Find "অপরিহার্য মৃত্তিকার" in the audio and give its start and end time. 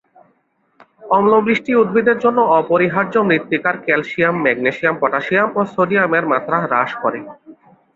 2.59-3.75